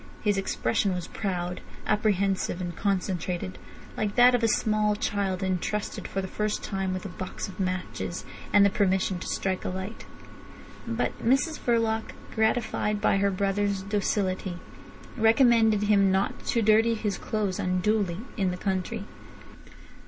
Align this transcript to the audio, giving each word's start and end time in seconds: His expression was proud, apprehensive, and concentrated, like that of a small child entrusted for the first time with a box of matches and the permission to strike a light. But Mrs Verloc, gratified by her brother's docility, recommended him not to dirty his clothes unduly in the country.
His 0.23 0.35
expression 0.35 0.95
was 0.95 1.05
proud, 1.05 1.61
apprehensive, 1.85 2.59
and 2.59 2.75
concentrated, 2.75 3.59
like 3.95 4.15
that 4.15 4.33
of 4.33 4.41
a 4.41 4.47
small 4.47 4.95
child 4.95 5.43
entrusted 5.43 6.07
for 6.07 6.23
the 6.23 6.27
first 6.27 6.63
time 6.63 6.91
with 6.91 7.05
a 7.05 7.09
box 7.09 7.47
of 7.47 7.59
matches 7.59 8.25
and 8.51 8.65
the 8.65 8.71
permission 8.71 9.19
to 9.19 9.27
strike 9.27 9.63
a 9.63 9.69
light. 9.69 10.07
But 10.87 11.23
Mrs 11.23 11.59
Verloc, 11.59 12.13
gratified 12.33 12.99
by 12.99 13.17
her 13.17 13.29
brother's 13.29 13.83
docility, 13.83 14.57
recommended 15.15 15.83
him 15.83 16.11
not 16.11 16.47
to 16.47 16.63
dirty 16.63 16.95
his 16.95 17.19
clothes 17.19 17.59
unduly 17.59 18.21
in 18.37 18.49
the 18.49 18.57
country. 18.57 19.03